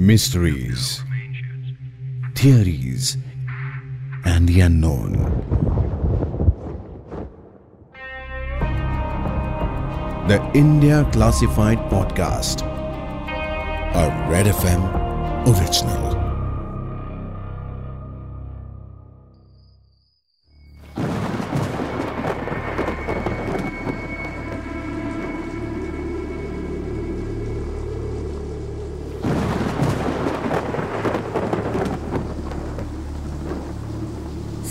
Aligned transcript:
mysteries, 0.00 1.02
theories, 2.34 3.18
and 4.24 4.48
the 4.48 4.60
unknown. 4.60 5.12
The 10.26 10.40
India 10.54 11.06
Classified 11.12 11.76
Podcast, 11.90 12.62
a 12.62 14.30
Red 14.30 14.46
FM 14.46 14.82
original. 15.46 16.19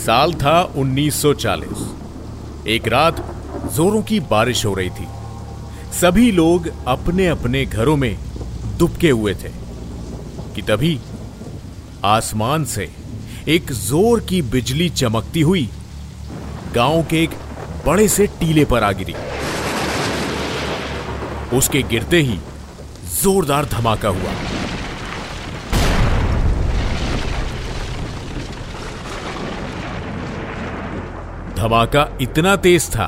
साल 0.09 0.33
था 0.33 0.51
1940 0.73 1.81
एक 2.67 2.87
रात 2.87 3.19
जोरों 3.75 4.01
की 4.01 4.19
बारिश 4.29 4.65
हो 4.65 4.73
रही 4.73 4.89
थी। 4.89 5.05
सभी 5.93 6.31
लोग 6.31 6.69
अपने 6.87 7.27
अपने 7.27 7.65
घरों 7.65 7.95
में 7.97 8.17
दुबके 8.79 9.09
हुए 9.09 9.33
थे 9.33 9.49
कि 10.55 10.61
तभी 10.61 10.99
आसमान 12.05 12.65
से 12.65 12.89
एक 13.47 13.71
ज़ोर 13.71 14.19
की 14.19 14.41
बिजली 14.51 14.89
चमकती 14.89 15.41
हुई 15.41 15.67
गाँव 16.75 17.03
के 17.03 17.23
एक 17.23 17.35
बड़े 17.85 18.07
से 18.07 18.27
टीले 18.39 18.65
पर 18.65 18.83
आ 18.83 18.91
गिरी। 18.91 19.15
उसके 21.57 21.81
गिरते 21.91 22.21
ही 22.21 22.39
जोरदार 23.21 23.65
धमाका 23.65 24.09
हुआ। 24.09 24.33
धमाका 31.59 32.07
इतना 32.21 32.55
तेज 32.55 32.89
था 32.89 33.07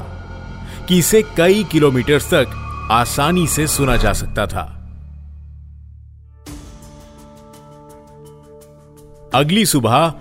कि 0.87 0.97
इसे 0.97 1.21
कई 1.37 1.63
किलोमीटर 1.63 2.21
तक 2.33 2.57
आसानी 2.91 3.47
से 3.47 3.67
सुना 3.67 3.95
जा 3.97 4.13
सकता 4.13 4.45
था। 4.47 4.63
अगली 9.33 9.65
सुबह 9.65 10.13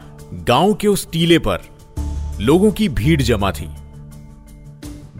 गाँव 0.48 0.75
के 0.75 0.89
उस 0.89 1.11
टीले 1.11 1.39
पर 1.39 1.61
लोगों 2.41 2.70
की 2.73 2.89
भीड़ 2.89 3.23
जमा 3.23 3.51
थी। 3.53 3.69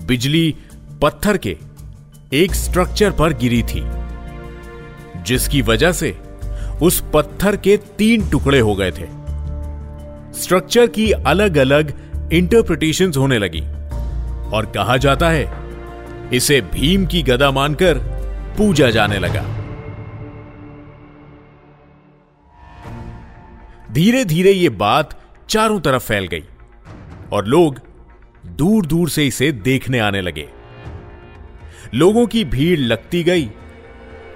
बिजली 0.07 0.55
पत्थर 1.03 1.37
के 1.37 1.57
एक 2.33 2.55
स्ट्रक्चर 2.55 3.11
पर 3.11 3.33
गिरी 3.33 3.63
थी, 3.63 3.83
जिसकी 5.27 5.63
वजह 5.63 5.93
से 5.93 6.11
उस 6.83 7.03
पत्थर 7.15 7.57
के 7.57 7.77
तीन 7.99 8.29
टुकड़े 8.31 8.61
हो 8.61 8.75
गए 8.75 8.91
थे। 8.91 9.09
स्ट्रक्चर 10.41 10.87
की 10.87 11.11
अलग 11.13 11.57
अलग 11.57 11.93
इंटरप्रिटेशंस 12.33 13.17
होने 13.17 13.39
लगी। 13.39 13.61
और 14.57 14.73
कहा 14.75 14.97
जाता 14.97 15.29
है, 15.29 15.53
इसे 16.33 16.61
भीम 16.61 17.07
की 17.07 17.23
गदा 17.23 17.51
मानकर 17.51 17.99
पूजा 18.59 18.91
जाने 18.91 19.19
लगा। 19.19 19.43
धीरे 23.93 24.25
धीरे 24.25 24.51
यह 24.51 24.71
बात 24.71 25.21
चारों 25.49 25.81
तरफ़ 25.81 26.03
फैल 26.03 26.27
गई 26.27 26.45
और 27.33 27.47
लोग 27.47 27.81
दूर 28.47 28.87
दूर 28.87 29.09
से 29.09 29.27
इसे 29.27 29.53
देखने 29.53 29.99
आने 29.99 30.21
लगे। 30.21 30.49
लोगों 31.95 32.27
की 32.27 32.45
भीड़ 32.45 32.79
लगती 32.79 33.23
गई। 33.23 33.51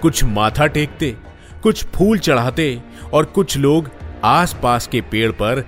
कुछ 0.01 0.23
माथा 0.23 0.67
टेकते, 0.67 1.15
कुछ 1.63 1.85
फूल 1.85 2.19
चढ़ाते 2.19 2.81
और 3.13 3.25
कुछ 3.25 3.57
लोग 3.57 3.89
आसपास 4.23 4.87
के 4.87 5.01
पेड़ 5.01 5.31
पर 5.31 5.65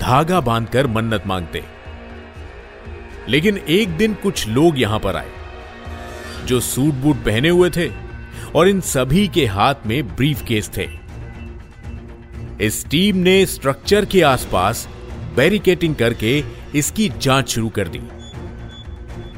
धागा 0.00 0.40
बांधकर 0.40 0.86
मन्नत 0.86 1.22
मांगते। 1.26 1.79
लेकिन 3.30 3.56
एक 3.70 3.96
दिन 3.96 4.14
कुछ 4.14 4.46
लोग 4.48 4.78
यहाँ 4.80 4.98
पर 4.98 5.16
आए, 5.16 5.30
जो 6.46 6.60
सूट 6.60 6.94
बूट 6.94 7.16
पहने 7.16 7.48
हुए 7.48 7.70
थे 7.70 7.88
और 8.54 8.68
इन 8.68 8.80
सभी 8.80 9.26
के 9.28 9.44
हाथ 9.46 9.86
में 9.86 10.16
ब्रीफ 10.16 10.42
केस 10.42 10.70
थे। 10.76 10.88
इस 12.60 12.84
टीम 12.90 13.16
ने 13.16 13.44
स्ट्रक्चर 13.46 14.04
के 14.04 14.22
आसपास 14.22 14.88
बैरिकेटिंग 15.36 15.94
करके 15.94 16.42
इसकी 16.74 17.08
जाँच 17.18 17.48
शुरू 17.48 17.68
कर 17.68 17.88
दी। 17.88 18.00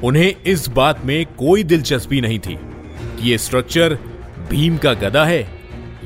उन्हें 0.02 0.34
इस 0.42 0.68
बात 0.68 1.04
में 1.04 1.24
कोई 1.38 1.64
दिलचस्पी 1.64 2.20
नहीं 2.20 2.38
थी 2.38 2.56
कि 2.56 3.30
यह 3.30 3.38
स्ट्रक्चर 3.38 3.94
भीम 4.50 4.76
का 4.76 4.92
गदा 4.94 5.24
है 5.24 5.46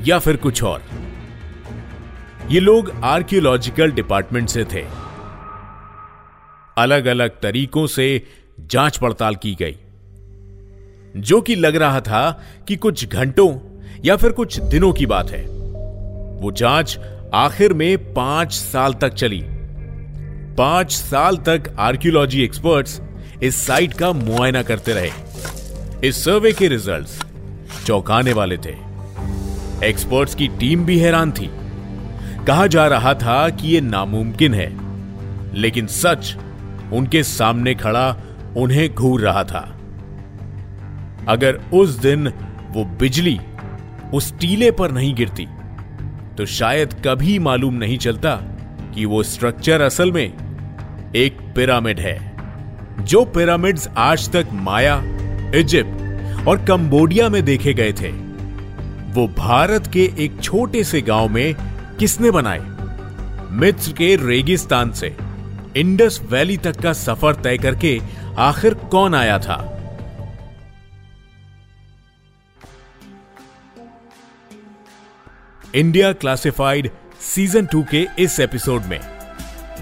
या 0.06 0.18
फिर 0.18 0.36
कुछ 0.36 0.62
और। 0.62 0.82
ये 2.50 2.60
लोग 2.60 2.91
आर्कियोलॉजिकल 3.04 3.92
डिपार्टमेंट 3.92 4.48
से 4.48 4.64
थे। 4.64 4.84
अलग 6.76 7.06
अलग 7.06 7.31
तरीकों 7.31 7.87
से 7.87 8.22
जाँच 8.60 8.98
पड़ताल 8.98 9.34
की 9.34 9.54
गई। 9.54 9.76
जो 11.16 11.41
कि 11.41 11.54
लग 11.54 11.76
रहा 11.76 12.00
था 12.00 12.42
कि 12.69 12.76
कुछ 12.76 13.09
घंटों 13.09 13.59
या 14.04 14.16
फिर 14.16 14.32
कुछ 14.32 14.60
दिनों 14.60 14.92
की 14.92 15.06
बात 15.06 15.31
है। 15.31 15.47
वो 16.42 16.53
जाँच 16.53 16.98
आखिर 17.34 17.72
में 17.72 18.15
पाँच 18.15 18.53
साल 18.53 18.94
तक 18.94 19.09
चली। 19.09 19.44
पाँच 20.59 20.92
साल 20.92 21.36
तक 21.36 21.76
आर्कियोलॉजी 21.78 22.42
एक्सपर्ट्स 22.42 23.00
इस 23.42 23.66
साइट 23.66 23.92
का 23.92 24.12
मुआयना 24.12 24.62
करते 24.62 24.92
रहे। 24.92 25.10
इस 26.09 26.25
सर्वे 26.25 26.53
के 26.53 26.69
रिजल्ट्स 26.69 27.22
चौंकाने 27.86 28.32
वाले 28.32 28.56
थे। 28.56 28.75
एक्सपर्ट्स 29.84 30.34
की 30.34 30.48
टीम 30.48 30.84
भी 30.84 30.98
हैरान 30.98 31.32
थी। 31.32 31.50
कहा 32.47 32.66
जा 32.66 32.86
रहा 32.86 33.15
था 33.15 33.48
कि 33.48 33.75
यह 33.75 33.81
नामुमकिन 33.81 34.54
है। 34.54 34.86
लेकिन 35.54 35.86
सच 35.86 36.36
उनके 36.92 37.22
सामने 37.22 37.74
खड़ा 37.74 38.16
उन्हें 38.56 38.88
घूर 38.94 39.20
रहा 39.20 39.44
था। 39.44 39.60
अगर 41.28 41.60
उस 41.74 41.98
दिन 41.98 42.28
वो 42.70 42.84
बिजली 43.00 43.38
उस 44.14 44.32
टीले 44.38 44.70
पर 44.70 44.91
नहीं 44.91 45.14
गिरती 45.14 45.47
तो 46.38 46.47
शायद 46.47 46.94
कभी 47.06 47.38
मालूम 47.38 47.74
नहीं 47.74 47.98
चलता 47.98 48.34
कि 48.94 49.04
वो 49.04 49.22
स्ट्रक्चर 49.22 49.80
असल 49.80 50.12
में 50.12 51.12
एक 51.16 51.38
पिरामिड 51.56 52.00
है, 52.00 52.19
जो 53.00 53.24
पिरामिड्स 53.24 53.88
आज 53.88 54.28
तक 54.32 54.48
माया 54.53 55.03
इजिप्ट 55.54 56.47
और 56.48 56.64
कंबोडिया 56.64 57.28
में 57.28 57.44
देखे 57.44 57.74
गए 57.74 57.92
थे। 57.92 58.10
वो 59.12 59.26
भारत 59.28 59.86
के 59.86 60.04
एक 60.18 60.41
छोटे 60.42 60.84
से 60.84 61.00
गाँव 61.03 61.28
में 61.28 61.54
किसने 61.98 62.30
बनाए? 62.30 62.60
मित्र 63.53 63.92
के 63.92 64.14
रेगिस्तान 64.16 64.91
से। 64.91 65.16
इंडस 65.76 66.20
वैली 66.22 66.56
तक 66.56 66.81
का 66.81 66.92
सफ़र 66.92 67.34
तय 67.34 67.59
करके 67.59 67.98
आखिर 68.38 68.75
कौन 68.75 69.14
आया 69.14 69.38
था? 69.38 69.56
इंडिया 75.75 76.12
क्लासिफाइड 76.12 76.91
सीज़न 77.20 77.66
टू 77.66 77.82
के 77.91 78.06
इस 78.19 78.38
एपिसोड 78.41 78.82
में 78.82 79.00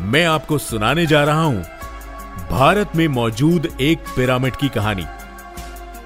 मैं 0.00 0.25
आपको 0.25 0.59
सुनाने 0.59 1.06
जा 1.06 1.22
रहा 1.25 1.43
हूँ 1.43 1.62
भारत 2.50 2.97
में 2.97 3.06
मौजूद 3.09 3.77
एक 3.81 3.99
पिरामिड 4.16 4.56
की 4.56 4.69
कहानी, 4.69 5.06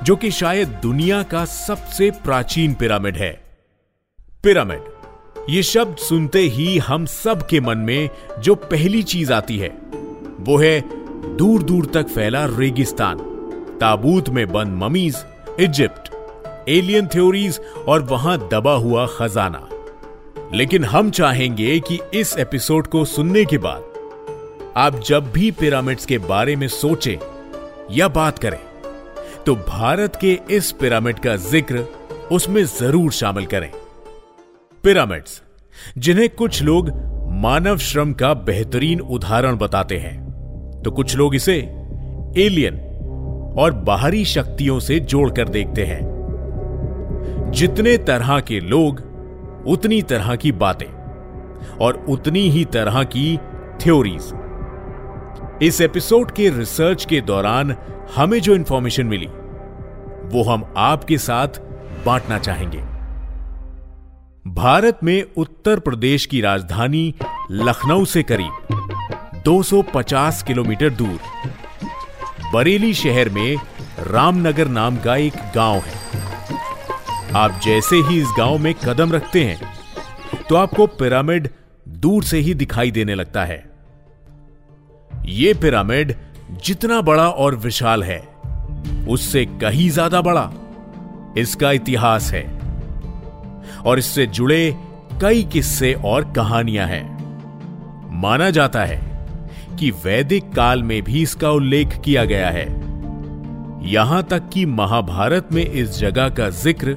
जो 0.02 0.16
कि 0.16 0.30
शायद 0.30 0.78
दुनिया 0.82 1.22
का 1.22 1.44
सबसे 1.44 2.10
प्राचीन 2.10 2.74
पिरामिड 2.74 3.16
है। 3.16 3.32
पिरामिड। 4.42 4.97
ये 5.48 5.62
शब्द 5.62 5.96
सुनते 5.98 6.40
ही 6.46 6.76
हम 6.78 7.04
सब 7.06 7.46
के 7.46 7.60
मन 7.60 7.78
में 7.78 8.08
जो 8.38 8.54
पहली 8.54 9.02
चीज़ 9.02 9.32
आती 9.32 9.56
है, 9.58 9.68
वो 10.40 10.56
है 10.58 10.80
दूर 11.36 11.62
दूर 11.62 11.86
तक 11.86 12.08
फैला 12.08 12.44
रेगिस्तान, 12.48 13.18
ताबूत 13.80 14.28
में 14.28 14.46
बंद 14.52 14.76
ममीज, 14.82 15.16
इजिप्ट, 15.60 16.10
एलियन 16.68 17.06
थ्योरीज 17.06 17.60
और 17.88 18.02
वहाँ 18.02 18.36
दबा 18.52 18.74
हुआ 18.74 19.06
खजाना। 19.16 19.68
लेकिन 20.54 20.84
हम 20.84 21.10
चाहेंगे 21.10 21.78
कि 21.80 21.98
इस 22.14 22.36
एपिसोड 22.38 22.86
को 22.86 23.04
सुनने 23.06 23.44
के 23.44 23.58
बाद 23.58 24.72
आप 24.76 25.00
जब 25.06 25.32
भी 25.32 25.50
पिरामिड्स 25.50 26.06
के 26.06 26.18
बारे 26.28 26.56
में 26.56 26.68
सोचें 26.68 27.16
या 27.90 28.08
बात 28.10 28.38
करें 28.38 28.60
तो 29.46 29.54
भारत 29.56 30.16
के 30.20 30.38
इस 30.50 30.72
पिरामिड 30.72 31.18
का 31.18 31.36
ज़िक्र 31.50 31.86
उसमें 32.32 32.64
ज़रूर 32.64 33.12
शामिल 33.12 33.46
करें। 33.46 33.70
पिरामिड्स, 34.84 35.42
जिन्हें 35.98 36.28
कुछ 36.28 36.62
लोग 36.62 36.90
मानव 37.30 37.76
श्रम 37.76 38.12
का 38.12 38.34
बेहतरीन 38.34 39.00
उदाहरण 39.00 39.56
बताते 39.56 39.98
हैं। 39.98 40.82
तो 40.84 40.90
कुछ 40.90 41.16
लोग 41.16 41.34
इसे 41.34 41.54
एलियन 42.36 42.74
और 43.58 43.72
बाहरी 43.72 44.24
शक्तियों 44.24 44.80
से 44.80 45.00
जोड़कर 45.00 45.48
देखते 45.48 45.84
हैं। 45.84 46.00
जितने 47.54 47.96
तरह 47.98 48.40
के 48.40 48.60
लोग, 48.60 49.02
उतनी 49.66 50.02
तरह 50.02 50.36
की 50.36 50.52
बातें 50.52 50.86
और 51.80 52.06
उतनी 52.08 52.40
ही 52.40 52.64
तरह 52.64 53.02
की 53.02 53.36
थ्योरीज 53.82 54.32
इस 55.62 55.80
एपिसोड 55.80 56.30
के 56.30 56.48
रिसर्च 56.50 57.04
के 57.04 57.20
दौरान 57.20 57.76
हमें 58.16 58.40
जो 58.40 58.54
इंफॉर्मेशन 58.54 59.06
मिली, 59.06 59.26
वो 60.32 60.42
हम 60.42 60.74
आपके 60.76 61.18
साथ 61.18 61.48
बांटना 62.06 62.38
चाहेंगे। 62.38 62.97
भारत 64.48 64.98
में 65.04 65.24
उत्तर 65.36 65.78
प्रदेश 65.78 66.24
की 66.26 66.40
राजधानी 66.40 67.14
लखनऊ 67.50 68.04
से 68.04 68.22
करीब 68.22 69.42
250 69.46 70.42
किलोमीटर 70.42 70.90
दूर। 70.90 71.18
बरेली 72.52 72.92
शहर 72.94 73.28
में 73.28 73.56
रामनगर 74.06 74.68
नाम 74.68 74.96
का 74.96 75.16
एक 75.16 75.36
गाँव 75.54 75.78
है। 75.78 75.96
आप 77.36 77.60
जैसे 77.64 77.96
ही 77.98 78.20
इस 78.20 78.28
गाँव 78.38 78.58
में 78.58 78.72
कदम 78.74 79.12
रखते 79.12 79.44
हैं 79.44 80.44
तो 80.48 80.56
आपको 80.56 80.86
पिरामिड 80.86 81.48
दूर 81.86 82.24
से 82.24 82.38
ही 82.38 82.54
दिखाई 82.54 82.90
देने 82.90 83.14
लगता 83.14 83.44
है। 83.44 83.64
यह 85.28 85.58
पिरामिड 85.62 86.14
जितना 86.64 87.00
बड़ा 87.02 87.28
और 87.28 87.56
विशाल 87.56 88.02
है, 88.02 88.20
उससे 89.08 89.44
कहीं 89.60 89.88
ज़्यादा 89.90 90.20
बड़ा 90.22 90.50
इसका 91.38 91.72
इतिहास 91.72 92.30
है। 92.32 92.57
और 93.86 93.98
इससे 93.98 94.26
जुड़े 94.26 94.74
कई 95.20 95.42
किस्से 95.42 95.92
और 96.04 96.32
कहानियाँ 96.32 96.86
हैं। 96.86 97.04
माना 98.20 98.50
जाता 98.50 98.84
है 98.84 99.00
कि 99.78 99.90
वैदिक 99.90 100.52
काल 100.52 100.82
में 100.82 101.02
भी 101.02 101.22
इसका 101.22 101.50
उल्लेख 101.50 102.00
किया 102.00 102.24
गया 102.24 102.50
है। 102.50 102.66
यहाँ 103.82 104.22
तक 104.22 104.48
कि 104.48 104.64
महाभारत 104.66 105.48
में 105.52 105.64
इस 105.64 105.98
जगह 105.98 106.28
का 106.28 106.48
ज़िक्र 106.50 106.96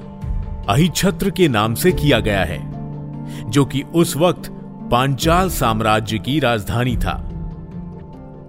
अहिछत्र 0.70 1.30
के 1.30 1.48
नाम 1.48 1.76
से 1.76 1.92
किया 1.92 2.20
गया 2.20 2.44
है, 2.44 2.60
जो 3.52 3.66
कि 3.66 3.82
उस 3.96 4.16
वक्त 4.18 4.50
पांचाल 4.92 5.50
साम्राज्य 5.50 6.18
की 6.18 6.40
राजधानी 6.40 6.96
था। 6.98 7.18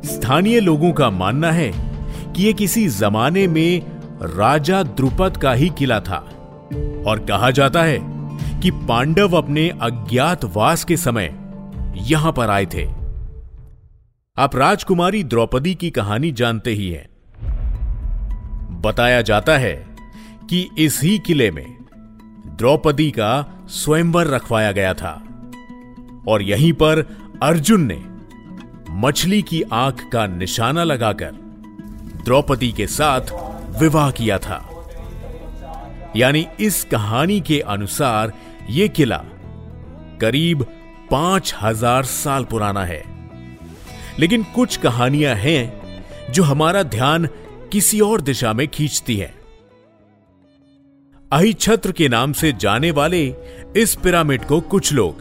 स्थानीय 0.05 0.61
लोगों 0.61 0.93
का 0.93 1.11
मानना 1.11 1.50
है 1.50 1.70
कि 2.32 2.46
यह 2.46 2.52
किसी 2.52 2.87
जमाने 2.88 3.46
में 3.46 3.82
राजा 4.23 4.82
द्रुपद 4.82 5.37
का 5.37 5.52
ही 5.52 5.69
किला 5.69 6.00
था। 6.00 6.17
और 7.06 7.25
कहा 7.29 7.50
जाता 7.50 7.82
है 7.82 8.12
कि 8.62 8.70
पांडव 8.70 9.37
अपने 9.37 9.69
अज्ञातवास 9.69 10.85
के 10.85 10.97
समय 10.97 11.25
यहाँ 11.97 12.32
पर 12.32 12.50
आए 12.50 12.67
थे। 12.67 12.88
आप 14.38 14.56
राजकुमारी 14.56 15.25
द्रौपदी 15.25 15.75
की 15.75 15.91
कहानी 15.91 16.32
जानते 16.32 16.70
ही 16.70 16.91
हैं। 16.91 17.09
बताया 18.81 19.23
जाता 19.23 19.59
है 19.59 19.87
कि 20.50 20.70
इसी 20.79 21.19
किले 21.19 21.50
में 21.50 21.76
द्रौपदी 22.47 23.11
का 23.11 23.59
स्वयंवर 23.69 24.26
रखवाया 24.26 24.73
गया 24.73 24.94
था 24.94 25.23
और 26.29 26.43
यहीं 26.43 26.73
पर 26.73 27.17
अर्जुन 27.43 27.81
ने 27.93 28.03
मछली 28.91 29.43
की 29.43 29.62
आँख 29.62 30.11
का 30.12 30.26
निशाना 30.26 30.85
लगाकर 30.85 31.31
द्रौपदी 32.25 32.73
के 32.73 32.87
साथ 32.87 33.20
विवाह 33.81 34.11
किया 34.11 34.38
था। 34.38 34.69
यानी 36.17 36.47
इस 36.61 36.85
कहानी 36.85 37.41
के 37.41 37.61
अनुसार 37.61 38.32
यह 38.70 38.87
किला 38.87 39.23
करीब 40.20 40.62
पाँच 41.11 41.55
हज़ार 41.62 42.05
साल 42.05 42.44
पुराना 42.44 42.85
है। 42.85 43.03
लेकिन 44.19 44.43
कुछ 44.55 44.76
कहानियाँ 44.76 45.35
हैं 45.35 46.32
जो 46.32 46.43
हमारा 46.43 46.82
ध्यान 46.82 47.29
किसी 47.73 48.00
और 48.00 48.20
दिशा 48.20 48.53
में 48.53 48.67
खींचती 48.69 49.17
है। 49.17 49.35
अहिछत्र 51.31 51.93
के 51.93 52.09
नाम 52.09 52.32
से 52.32 52.53
जाने 52.53 52.91
वाले 52.91 53.25
इस 53.76 53.94
पिरामिड 53.94 54.44
को 54.44 54.61
कुछ 54.61 54.93
लोग 54.93 55.20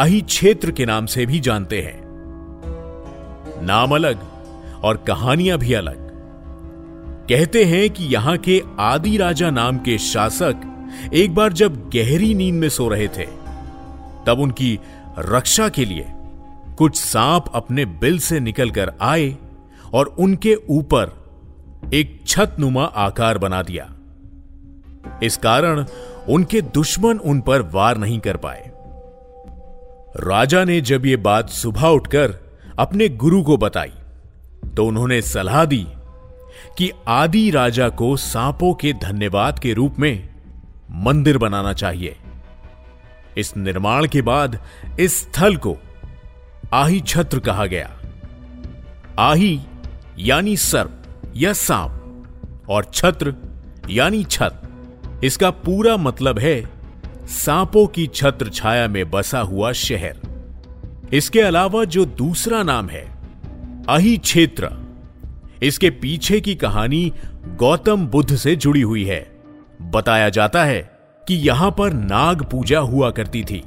अहि 0.00 0.20
क्षेत्र 0.20 0.70
के 0.70 0.86
नाम 0.86 1.06
से 1.06 1.26
भी 1.26 1.40
जानते 1.40 1.80
हैं। 1.82 2.00
नाम 3.66 3.94
अलग 3.94 4.20
और 4.84 4.96
कहानियाँ 4.96 5.58
भी 5.58 5.72
अलग। 5.72 6.06
कहते 7.28 7.64
हैं 7.64 7.88
कि 7.90 8.04
यहाँ 8.04 8.36
के 8.38 8.62
आदि 8.80 9.16
राजा 9.16 9.50
नाम 9.50 9.78
के 9.78 9.98
शासक 9.98 10.60
एक 11.14 11.34
बार 11.34 11.52
जब 11.52 11.88
गहरी 11.90 12.34
नींद 12.34 12.54
में 12.54 12.68
सो 12.68 12.88
रहे 12.88 13.08
थे, 13.08 13.26
तब 14.26 14.40
उनकी 14.40 14.78
रक्षा 15.18 15.68
के 15.68 15.84
लिए 15.84 16.06
कुछ 16.78 16.96
सांप 16.96 17.50
अपने 17.54 17.84
बिल 17.84 18.18
से 18.18 18.40
निकलकर 18.40 18.92
आए 19.00 19.36
और 19.94 20.06
उनके 20.18 20.54
ऊपर 20.70 21.16
एक 21.94 22.20
छत 22.26 22.56
नुमा 22.60 22.84
आकार 22.84 23.38
बना 23.38 23.62
दिया। 23.62 23.88
इस 25.22 25.36
कारण 25.36 25.84
उनके 26.28 26.60
दुश्मन 26.60 27.18
उन 27.18 27.40
पर 27.40 27.62
वार 27.62 27.96
नहीं 27.96 28.18
कर 28.18 28.36
पाए। 28.36 28.70
राजा 30.16 30.64
ने 30.64 30.80
जब 30.80 31.06
यह 31.06 31.16
बात 31.16 31.50
सुबह 31.50 31.86
उठकर 31.86 32.34
अपने 32.78 33.08
गुरु 33.08 33.42
को 33.42 33.56
बताई 33.56 33.92
तो 34.76 34.86
उन्होंने 34.86 35.20
सलाह 35.22 35.64
दी 35.64 35.86
कि 36.78 36.90
आदि 37.08 37.50
राजा 37.50 37.88
को 37.88 38.16
सांपों 38.16 38.74
के 38.74 38.92
धन्यवाद 38.92 39.58
के 39.58 39.72
रूप 39.72 39.98
में 39.98 40.28
मंदिर 40.88 41.38
बनाना 41.38 41.72
चाहिए। 41.72 42.16
इस 43.36 43.56
निर्माण 43.56 44.06
के 44.06 44.22
बाद 44.22 44.58
इस 45.00 45.20
स्थल 45.20 45.56
को 45.56 45.76
आही 46.72 47.00
छत्र 47.00 47.38
कहा 47.38 47.66
गया। 47.66 47.90
आही 49.18 49.60
यानी 50.18 50.56
सर्प 50.56 51.32
या 51.36 51.52
सांप 51.52 52.66
और 52.68 52.90
छत्र 52.94 53.34
यानी 53.90 54.24
छत। 54.24 54.62
इसका 55.24 55.50
पूरा 55.50 55.96
मतलब 55.96 56.38
है 56.38 56.70
सांपों 57.26 57.86
की 57.86 58.06
छत्र 58.06 58.48
छाया 58.48 58.88
में 58.88 59.10
बसा 59.10 59.40
हुआ 59.40 59.72
शहर। 59.72 60.20
इसके 61.12 61.40
अलावा 61.40 61.84
जो 61.84 62.04
दूसरा 62.04 62.62
नाम 62.62 62.88
है 62.88 63.04
अही 63.88 64.16
क्षेत्र, 64.16 64.70
इसके 65.62 65.90
पीछे 65.90 66.40
की 66.40 66.54
कहानी 66.54 67.12
गौतम 67.56 68.06
बुद्ध 68.06 68.36
से 68.36 68.56
जुड़ी 68.56 68.80
हुई 68.80 69.04
है। 69.04 69.37
बताया 69.82 70.28
जाता 70.28 70.64
है 70.64 70.98
कि 71.28 71.34
यहाँ 71.34 71.70
पर 71.70 71.92
नाग 71.92 72.42
पूजा 72.42 72.78
हुआ 72.78 73.10
करती 73.10 73.44
थी। 73.44 73.60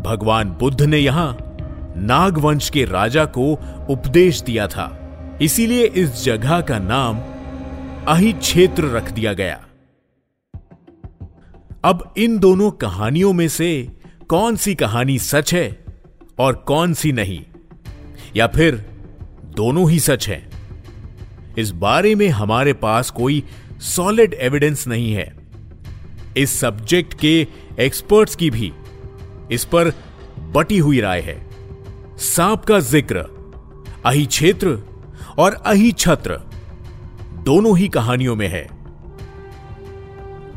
भगवान 0.00 0.48
बुद्ध 0.50 0.82
ने 0.82 0.98
यहाँ 0.98 1.56
नागवंश 1.96 2.70
के 2.70 2.84
राजा 2.84 3.24
को 3.24 3.52
उपदेश 3.90 4.40
दिया 4.40 4.66
था। 4.66 5.00
इसीलिए 5.42 5.86
इस 5.86 6.24
जगह 6.24 6.60
का 6.60 6.78
नाम 6.78 7.20
अहि 8.08 8.32
क्षेत्र 8.32 8.84
रख 8.84 9.12
दिया 9.12 9.32
गया। 9.32 9.66
अब 11.84 12.14
इन 12.16 12.38
दोनों 12.38 12.70
कहानियों 12.70 13.32
में 13.32 13.48
से 13.48 13.88
कौन 14.28 14.56
सी 14.56 14.74
कहानी 14.74 15.18
सच 15.18 15.54
है 15.54 15.84
और 16.38 16.52
कौन 16.54 16.94
सी 16.94 17.12
नहीं? 17.12 17.44
या 18.36 18.46
फिर 18.46 18.90
दोनों 19.44 19.90
ही 19.90 20.00
सच 20.00 20.28
है? 20.28 20.50
इस 21.58 21.70
बारे 21.70 22.14
में 22.14 22.28
हमारे 22.28 22.72
पास 22.72 23.10
कोई 23.10 23.44
सॉलिड 23.78 24.34
एविडेंस 24.34 24.88
नहीं 24.88 25.14
है। 25.14 25.43
इस 26.36 26.58
सब्जेक्ट 26.60 27.14
के 27.14 27.46
एक्सपर्ट्स 27.80 28.36
की 28.36 28.50
भी 28.50 28.72
इस 29.52 29.64
पर 29.64 29.92
बटी 30.52 30.78
हुई 30.78 31.00
राय 31.00 31.20
है। 31.20 31.36
सांप 32.18 32.64
का 32.64 32.78
ज़िक्र 32.80 33.24
अहि 34.06 34.24
क्षेत्र 34.26 34.78
और 35.38 35.52
अहि 35.66 35.92
छत्र 35.92 36.38
दोनों 37.44 37.76
ही 37.78 37.88
कहानियों 37.88 38.36
में 38.36 38.48
है। 38.48 38.66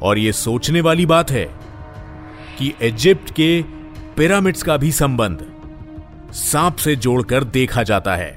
और 0.01 0.17
यह 0.17 0.31
सोचने 0.31 0.81
वाली 0.81 1.05
बात 1.05 1.31
है 1.31 1.45
कि 2.57 2.73
इजिप्ट 2.81 3.31
के 3.31 3.61
पिरामिड्स 4.17 4.63
का 4.63 4.77
भी 4.77 4.91
संबंध 4.91 5.45
सांप 6.33 6.75
से 6.75 6.95
जोड़कर 6.95 7.43
देखा 7.43 7.83
जाता 7.83 8.15
है। 8.15 8.31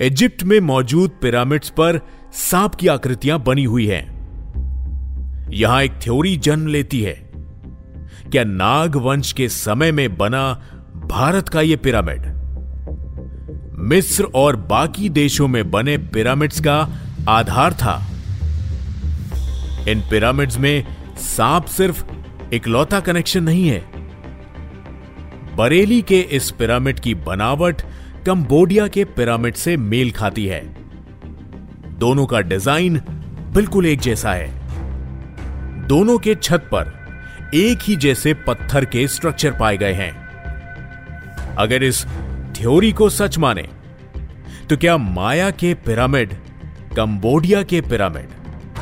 इजिप्ट 0.00 0.42
में 0.42 0.58
मौजूद 0.60 1.10
पिरामिड्स 1.22 1.70
पर 1.70 2.00
सांप 2.32 2.74
की 2.74 2.88
आकृतियाँ 2.88 3.38
बनी 3.42 3.64
हुई 3.64 3.86
हैं। 3.86 4.11
यहाँ 5.52 5.82
एक 5.82 5.92
थ्योरी 6.02 6.36
जन्म 6.36 6.66
लेती 6.66 7.00
है। 7.00 7.12
क्या 8.30 8.44
नाग 8.44 8.96
वंश 8.96 9.32
के 9.32 9.48
समय 9.48 9.92
में 9.92 10.16
बना 10.16 10.52
भारत 10.94 11.48
का 11.48 11.60
यह 11.60 11.76
पिरामिड? 11.76 12.22
मिस्र 13.78 14.24
और 14.24 14.56
बाकी 14.56 15.08
देशों 15.08 15.48
में 15.48 15.70
बने 15.70 15.98
पिरामिड्स 15.98 16.60
का 16.60 16.88
आधार 17.28 17.72
था। 17.72 18.06
इन 19.88 20.00
पिरामिड्स 20.00 20.58
में 20.58 20.84
सांप 21.18 21.64
सिर्फ़ 21.64 22.04
इकलौता 22.52 23.00
कनेक्शन 23.00 23.42
नहीं 23.42 23.68
है। 23.68 23.84
बरेली 25.56 26.02
के 26.02 26.20
इस 26.20 26.50
पिरामिड 26.50 27.00
की 27.00 27.14
बनावट 27.14 27.82
कंबोडिया 28.26 28.86
के 28.86 29.04
पिरामिड 29.04 29.54
से 29.54 29.76
मेल 29.76 30.10
खाती 30.10 30.46
है। 30.46 30.60
दोनों 31.98 32.26
का 32.26 32.40
डिज़ाइन 32.40 33.00
बिल्कुल 33.54 33.86
एक 33.86 34.00
जैसा 34.00 34.32
है। 34.32 34.61
दोनों 35.92 36.18
के 36.18 36.34
छत 36.34 36.68
पर 36.74 36.90
एक 37.54 37.78
ही 37.82 37.94
जैसे 37.96 38.32
पत्थर 38.34 38.84
के 38.84 39.06
स्ट्रक्चर 39.08 39.50
पाए 39.50 39.76
गए 39.76 39.92
हैं। 39.92 40.12
अगर 41.56 41.82
इस 41.82 42.04
थ्योरी 42.56 42.92
को 42.92 43.08
सच 43.08 43.36
माने 43.38 43.62
तो 44.70 44.76
क्या 44.76 44.96
माया 44.96 45.50
के 45.50 45.72
पिरामिड 45.74 46.32
कंबोडिया 46.96 47.62
के 47.62 47.80
पिरामिड 47.80 48.28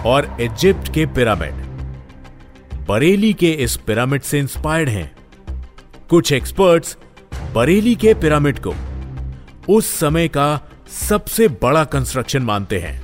और 0.06 0.36
इजिप्ट 0.40 0.92
के 0.94 1.06
पिरामिड 1.06 1.54
बरेली 2.88 3.32
के 3.32 3.50
इस 3.50 3.76
पिरामिड 3.76 4.22
से 4.22 4.38
इंस्पायर्ड 4.38 4.88
हैं? 4.88 5.10
कुछ 6.10 6.32
एक्सपर्ट्स 6.32 6.96
बरेली 7.54 7.94
के 7.94 8.14
पिरामिड 8.14 8.58
को 8.58 8.74
उस 9.68 9.90
समय 9.98 10.28
का 10.28 10.48
सबसे 11.08 11.48
बड़ा 11.48 11.84
कंस्ट्रक्शन 11.84 12.42
मानते 12.42 12.78
हैं, 12.78 13.00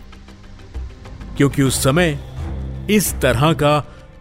क्योंकि 1.37 1.63
उस 1.63 1.83
समय 1.85 2.19
इस 2.91 3.15
तरह 3.21 3.53
का 3.53 3.79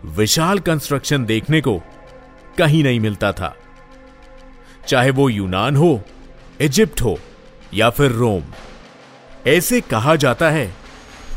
विशाल 0.07 0.59
कंस्ट्रक्शन 0.59 1.25
देखने 1.25 1.59
को 1.61 1.77
कहीं 2.57 2.83
नहीं 2.83 2.99
मिलता 2.99 3.31
था। 3.31 3.55
चाहे 4.87 5.09
वो 5.09 5.27
यूनान 5.29 5.75
हो, 5.75 6.01
इजिप्ट 6.61 7.01
हो, 7.01 7.17
या 7.73 7.89
फिर 7.89 8.11
रोम। 8.11 8.43
ऐसे 9.47 9.79
कहा 9.81 10.15
जाता 10.15 10.49
है 10.49 10.65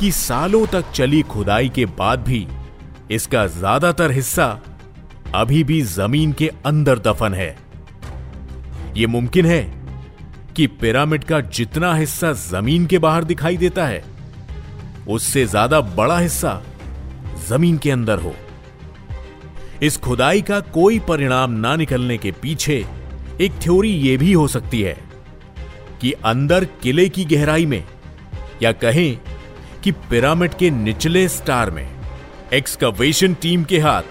कि 0.01 0.11
सालों 0.13 0.65
तक 0.67 0.91
चली 0.91 1.23
खुदाई 1.23 1.69
के 1.69 1.87
बाद 1.87 2.25
भी 2.25 2.47
इसका 3.11 3.47
ज़्यादातर 3.47 4.11
हिस्सा 4.11 4.47
अभी 5.35 5.63
भी 5.65 5.81
ज़मीन 5.83 6.33
के 6.33 6.51
अंदर 6.67 6.99
दफन 6.99 7.35
है। 7.35 7.57
यह 8.97 9.09
मुमकिन 9.09 9.47
है 9.47 9.63
कि 10.57 10.67
पिरामिड 10.67 11.25
का 11.25 11.41
जितना 11.41 11.95
हिस्सा 11.95 12.33
ज़मीन 12.33 12.87
के 12.87 12.99
बाहर 12.99 13.25
दिखाई 13.25 13.57
देता 13.57 13.87
है, 13.87 14.03
उससे 15.09 15.47
ज़्यादा 15.47 15.81
बड़ा 15.81 16.19
हिस्सा 16.19 16.61
ज़मीन 17.49 17.79
के 17.79 17.91
अंदर 17.91 18.19
हो। 18.19 18.35
इस 19.83 19.97
खुदाई 19.97 20.43
का 20.43 20.61
कोई 20.61 20.99
परिणाम 20.99 21.51
ना 21.51 21.77
निकलने 21.77 22.19
के 22.19 22.33
पीछे 22.33 22.87
एक 23.41 23.53
थ्योरी 23.63 23.91
यह 23.91 24.19
भी 24.19 24.33
हो 24.33 24.49
सकती 24.49 24.81
है 24.83 24.97
कि 26.01 26.13
अंदर 26.13 26.65
किले 26.65 27.09
की 27.09 27.25
गहराई 27.25 27.67
में, 27.67 27.85
या 28.63 28.73
कहें 28.73 29.19
कि 29.85 29.93
पिरामिड 29.93 30.55
के 30.55 30.71
निचले 30.71 31.29
स्टार 31.29 31.71
में, 31.71 31.89
एक्सकवेशन 32.53 33.35
टीम 33.35 33.65
के 33.65 33.79
हाथ 33.79 34.03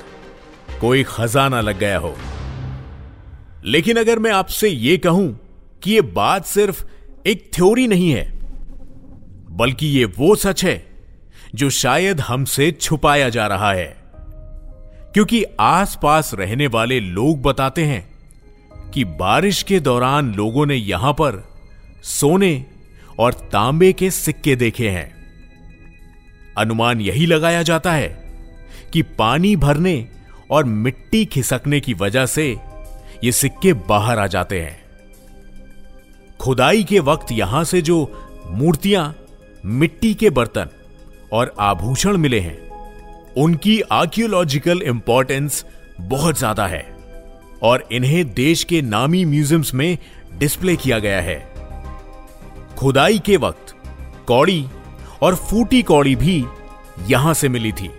कोई 0.81 1.03
खजाना 1.03 1.61
लग 1.61 1.79
गया 1.79 1.97
हो। 1.97 2.15
लेकिन 3.65 3.97
अगर 3.97 4.19
मैं 4.19 4.31
आपसे 4.31 4.69
यह 4.69 4.97
कहूँ 4.97 5.39
कि 5.83 5.95
यह 5.95 6.01
बात 6.01 6.45
सिर्फ़ 6.45 6.85
एक 7.27 7.51
थ्योरी 7.53 7.87
नहीं 7.87 8.11
है, 8.11 8.31
बल्कि 9.51 9.87
यह 9.87 10.11
वो 10.17 10.35
सच 10.35 10.65
है 10.65 10.85
जो 11.55 11.69
शायद 11.69 12.21
हमसे 12.21 12.71
छुपाया 12.71 13.29
जा 13.29 13.47
रहा 13.47 13.73
है। 13.73 13.96
क्योंकि 15.17 15.43
आसपास 15.59 16.31
रहने 16.33 16.67
वाले 16.67 16.99
लोग 16.99 17.41
बताते 17.41 17.85
हैं 17.85 18.09
कि 18.91 19.03
बारिश 19.03 19.63
के 19.63 19.79
दौरान 19.79 20.33
लोगों 20.35 20.65
ने 20.65 20.75
यहाँ 20.75 21.13
पर 21.13 21.49
सोने 22.03 22.65
और 23.19 23.33
तांबे 23.33 23.93
के 23.93 24.11
सिक्के 24.11 24.55
देखे 24.55 24.89
हैं। 24.89 25.15
अनुमान 26.57 27.01
यही 27.01 27.25
लगाया 27.25 27.63
जाता 27.63 27.91
है 27.91 28.07
कि 28.93 29.01
पानी 29.01 29.55
भरने 29.55 30.07
और 30.51 30.63
मिट्टी 30.63 31.25
खिसकने 31.25 31.79
की 31.79 31.93
वजह 31.93 32.25
से 32.25 32.57
ये 33.23 33.31
सिक्के 33.31 33.73
बाहर 33.73 34.19
आ 34.19 34.27
जाते 34.27 34.61
हैं। 34.61 34.77
खुदाई 36.39 36.83
के 36.83 36.99
वक्त 36.99 37.31
यहाँ 37.31 37.63
से 37.63 37.81
जो 37.81 38.25
मूर्तियाँ 38.47 39.15
मिट्टी 39.65 40.13
के 40.13 40.29
बर्तन 40.29 40.67
और 41.33 41.55
आभूषण 41.59 42.17
मिले 42.17 42.39
हैं 42.39 42.66
उनकी 43.37 43.79
आर्कियोलॉजिकल 43.91 44.81
इंपॉर्टेंस 44.81 45.65
बहुत 46.01 46.37
ज़्यादा 46.37 46.65
है 46.67 46.85
और 47.63 47.87
इन्हें 47.91 48.33
देश 48.33 48.63
के 48.63 48.81
नामी 48.81 49.23
म्यूजियम्स 49.25 49.73
में 49.73 49.97
डिस्प्ले 50.39 50.75
किया 50.75 50.99
गया 50.99 51.21
है। 51.21 51.39
खुदाई 52.77 53.19
के 53.19 53.37
वक्त 53.37 53.75
कौड़ी 54.27 54.65
और 55.21 55.35
फूटी 55.35 55.81
कौड़ी 55.81 56.15
भी 56.15 56.43
यहाँ 57.09 57.33
से 57.33 57.49
मिली 57.49 57.71
थी, 57.71 57.89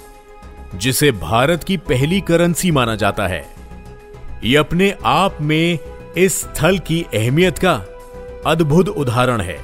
जिसे 0.74 1.10
भारत 1.12 1.64
की 1.64 1.76
पहली 1.76 2.20
करेंसी 2.20 2.70
माना 2.70 2.94
जाता 2.96 3.26
है। 3.26 3.44
यह 4.44 4.60
अपने 4.60 4.94
आप 5.04 5.38
में 5.40 5.78
इस 6.16 6.40
स्थल 6.40 6.78
की 6.78 7.02
अहमियत 7.14 7.58
का 7.58 7.74
अद्भुत 8.46 8.88
उदाहरण 8.88 9.40
है। 9.40 9.58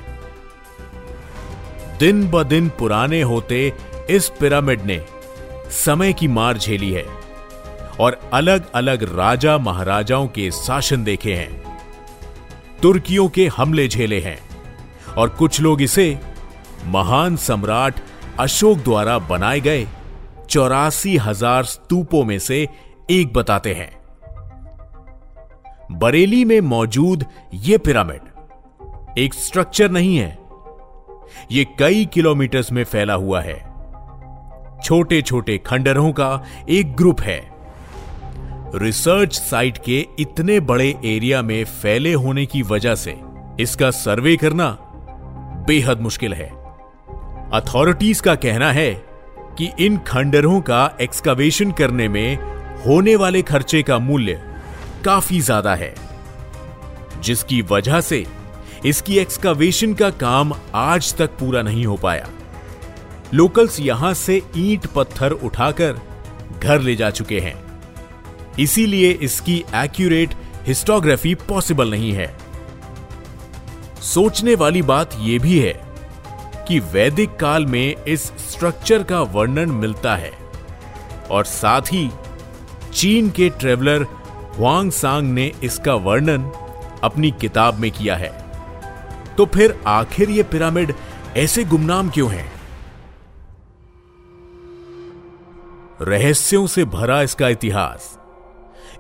दिन 1.98 2.26
ब 2.30 2.42
दिन 2.44 2.68
पुराने 2.68 3.20
होते 3.22 3.72
इस 4.10 4.28
पिरामिड 4.40 4.82
ने 4.82 5.00
समय 5.74 6.12
की 6.12 6.28
मार 6.28 6.58
झेली 6.58 6.90
है 6.92 7.04
और 8.00 8.18
अलग 8.32 8.70
अलग 8.74 9.02
राजा 9.16 9.56
महाराजाओं 9.58 10.26
के 10.28 10.50
शासन 10.50 11.04
देखे 11.04 11.34
हैं। 11.34 11.62
तुर्कियों 12.82 13.28
के 13.28 13.46
हमले 13.46 13.88
झेले 13.88 14.20
हैं 14.20 14.38
और 15.16 15.28
कुछ 15.28 15.60
लोग 15.60 15.82
इसे 15.82 16.18
महान 16.86 17.36
सम्राट 17.36 18.00
अशोक 18.40 18.78
द्वारा 18.78 19.18
बनाए 19.18 19.60
गए 19.60 19.86
चौरासी 20.50 21.16
हज़ार 21.16 21.64
स्तूपों 21.64 22.24
में 22.24 22.38
से 22.38 22.66
एक 23.10 23.32
बताते 23.32 23.74
हैं। 23.74 23.92
बरेली 25.92 26.44
में 26.44 26.60
मौजूद 26.60 27.24
यह 27.54 27.78
पिरामिड 27.78 29.18
एक 29.18 29.34
स्ट्रक्चर 29.34 29.90
नहीं 29.90 30.16
है 30.16 30.38
यह 31.52 31.76
कई 31.78 32.04
किलोमीटर्स 32.04 32.72
में 32.72 32.84
फैला 32.84 33.14
हुआ 33.14 33.40
है। 33.40 33.73
छोटे 34.84 35.20
छोटे 35.22 35.56
खंडरों 35.58 36.12
का 36.12 36.30
एक 36.70 36.94
ग्रुप 36.96 37.20
है। 37.20 37.40
रिसर्च 38.76 39.34
साइट 39.34 39.78
के 39.78 39.98
इतने 40.18 40.58
बड़े 40.62 40.88
एरिया 41.04 41.42
में 41.42 41.64
फैले 41.64 42.12
होने 42.14 42.44
की 42.46 42.62
वजह 42.64 42.94
से 42.96 43.16
इसका 43.60 43.90
सर्वे 43.92 44.36
करना 44.36 44.70
बेहद 45.68 46.00
मुश्किल 46.00 46.34
है। 46.34 46.48
अथॉरिटीज 47.54 48.20
का 48.20 48.34
कहना 48.36 48.70
है 48.72 48.92
कि 49.58 49.70
इन 49.80 49.96
खंडरों 50.06 50.60
का 50.60 50.84
एक्सकवेशन 51.00 51.70
करने 51.72 52.08
में 52.08 52.36
होने 52.86 53.16
वाले 53.16 53.42
खर्चे 53.44 53.82
का 53.82 53.98
मूल्य 54.00 54.40
काफ़ी 55.04 55.40
ज़्यादा 55.40 55.74
है, 55.74 55.94
जिसकी 57.20 57.60
वजह 57.62 58.00
से 58.02 58.24
इसकी 58.86 59.18
एक्सकवेशन 59.18 59.94
का 59.94 60.10
काम 60.18 60.52
आज 60.74 61.14
तक 61.16 61.38
पूरा 61.40 61.62
नहीं 61.62 61.86
हो 61.86 61.96
पाया। 61.96 62.28
लोकल्स 63.32 63.80
यहाँ 63.80 64.14
से 64.14 64.42
ईंट 64.56 64.86
पत्थर 64.86 65.30
उठाकर 65.30 66.00
घर 66.62 66.80
ले 66.80 66.96
जा 66.96 67.10
चुके 67.10 67.40
हैं। 67.40 67.54
इसीलिए 68.58 69.10
इसकी 69.10 69.64
एक्यूरेट 69.74 70.34
हिस्टोग्राफी 70.66 71.34
पॉसिबल 71.34 71.90
नहीं 71.90 72.12
है। 72.12 72.34
सोचने 74.02 74.54
वाली 74.54 74.82
बात 74.82 75.16
यह 75.20 75.38
भी 75.38 75.58
है 75.58 75.72
कि 76.68 76.78
वैदिक 76.92 77.36
काल 77.36 77.66
में 77.66 78.04
इस 78.04 78.22
स्ट्रक्चर 78.22 79.02
का 79.02 79.20
वर्णन 79.20 79.70
मिलता 79.70 80.16
है 80.16 80.32
और 81.30 81.44
साथ 81.44 81.92
ही 81.92 82.08
चीन 82.92 83.30
के 83.30 83.48
ट्रेवलर 83.50 84.02
हुआंग 84.58 84.90
सांग 84.92 85.32
ने 85.32 85.52
इसका 85.62 85.94
वर्णन 85.94 86.50
अपनी 87.02 87.30
किताब 87.30 87.78
में 87.78 87.90
किया 87.90 88.16
है। 88.16 88.32
तो 89.36 89.46
फिर 89.46 89.78
आखिर 89.86 90.30
ये 90.30 90.42
पिरामिड 90.42 90.92
ऐसे 91.36 91.64
गुमनाम 91.64 92.10
क्यों 92.10 92.30
हैं? 92.32 92.52
रहस्यों 96.02 96.66
से 96.66 96.84
भरा 96.84 97.20
इसका 97.22 97.48
इतिहास। 97.48 98.18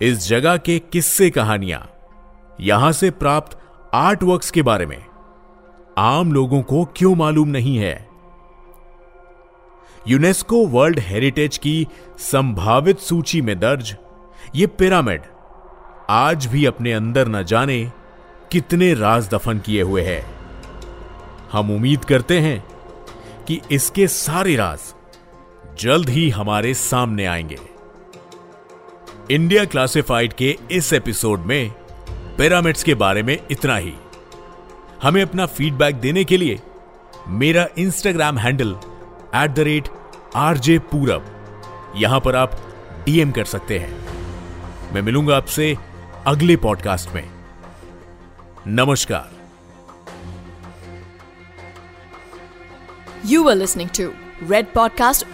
इस 0.02 0.28
जगह 0.28 0.56
के 0.56 0.78
किस्से 0.78 1.30
कहानियाँ 1.30 1.88
यहाँ 2.60 2.92
से 2.92 3.10
प्राप्त 3.10 3.58
आर्ट 3.94 4.22
वर्क्स 4.22 4.50
के 4.50 4.62
बारे 4.62 4.86
में। 4.86 5.04
आम 5.98 6.32
लोगों 6.32 6.62
को 6.62 6.84
क्यों 6.96 7.14
मालूम 7.14 7.48
नहीं 7.48 7.76
है? 7.78 8.08
यूनेस्को 10.08 10.66
वर्ल्ड 10.66 10.98
हेरिटेज 10.98 11.58
की 11.58 11.86
संभावित 12.18 12.98
सूची 12.98 13.40
में 13.42 13.58
दर्ज 13.60 13.96
ये 14.54 14.66
पिरामिड 14.66 15.22
आज 16.10 16.46
भी 16.46 16.64
अपने 16.66 16.92
अंदर 16.92 17.28
न 17.28 17.42
जाने 17.42 17.92
कितने 18.52 18.94
राज 18.94 19.28
दफन 19.28 19.58
किए 19.58 19.82
हुए 19.82 20.02
हैं। 20.02 20.24
हम 21.52 21.70
उम्मीद 21.70 22.04
करते 22.04 22.40
हैं 22.40 22.64
कि 23.46 23.60
इसके 23.70 24.06
सारे 24.08 24.56
राज 24.56 24.80
जल्द 25.78 26.08
ही 26.08 26.30
हमारे 26.30 26.74
सामने 26.74 27.26
आएँगे। 27.26 27.58
इंडिया 29.30 29.64
क्लासिफाइड 29.64 30.32
के 30.32 30.58
इस 30.70 30.92
एपिसोड 30.92 31.40
में 31.40 31.70
पिरामिड्स 32.38 32.82
के 32.82 32.94
बारे 32.94 33.22
में 33.22 33.38
इतना 33.50 33.76
ही। 33.76 33.94
हमें 35.02 35.22
अपना 35.22 35.46
फीडबैक 35.46 35.94
देने 35.94 36.24
के 36.24 36.36
लिए 36.36 36.60
मेरा 37.28 37.68
Instagram 37.78 38.38
handle 38.38 38.76
at 39.34 39.50
the 39.50 39.58
rate 39.58 39.88
RJ 40.36 40.78
Purab 40.78 41.30
यहाँ 41.96 42.20
पर 42.20 42.36
आप 42.36 42.74
डीएम 43.06 43.30
कर 43.30 43.44
सकते 43.44 43.78
हैं। 43.78 44.04
मैं 44.94 45.02
मिलूँगा 45.02 45.36
आपसे 45.36 45.78
अगले 46.26 46.56
पॉडकास्ट 46.56 47.10
में। 47.10 47.30
नमस्कार। 48.66 49.30
You 53.26 53.42
were 53.42 53.60
listening 53.62 54.00
to 54.00 54.12
Red 54.50 54.66
Podcast 54.72 55.33